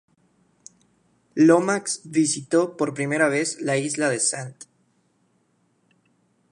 Lomax 1.35 2.01
visitó 2.05 2.75
por 2.75 2.95
primera 2.95 3.27
vez 3.29 3.61
la 3.61 3.77
isla 3.77 4.09
de 4.09 4.15
St. 4.15 4.65